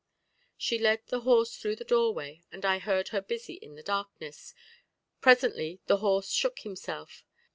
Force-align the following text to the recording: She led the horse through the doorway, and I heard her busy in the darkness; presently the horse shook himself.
She 0.57 0.79
led 0.79 1.05
the 1.09 1.19
horse 1.19 1.55
through 1.57 1.75
the 1.75 1.83
doorway, 1.83 2.41
and 2.51 2.65
I 2.65 2.79
heard 2.79 3.09
her 3.09 3.21
busy 3.21 3.53
in 3.53 3.75
the 3.75 3.83
darkness; 3.83 4.55
presently 5.21 5.79
the 5.85 5.97
horse 5.97 6.31
shook 6.31 6.57
himself. 6.61 7.23